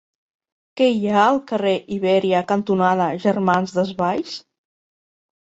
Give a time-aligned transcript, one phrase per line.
[0.79, 4.35] Què hi ha al carrer Ibèria cantonada Germans Desvalls?